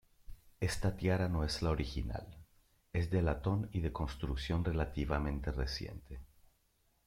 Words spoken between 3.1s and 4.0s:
de latón y de